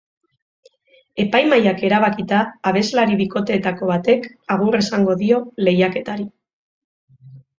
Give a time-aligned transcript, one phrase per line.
[1.23, 2.39] Epaimahaiak erabakita,
[2.71, 4.25] abeslari bikoteetako batek
[4.57, 6.27] agur esango dio lehiaketari.